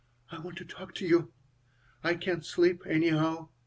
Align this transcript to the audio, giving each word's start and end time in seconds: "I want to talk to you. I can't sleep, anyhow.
"I 0.31 0.39
want 0.39 0.57
to 0.57 0.65
talk 0.65 0.95
to 0.95 1.05
you. 1.05 1.31
I 2.03 2.15
can't 2.15 2.43
sleep, 2.43 2.81
anyhow. 2.89 3.49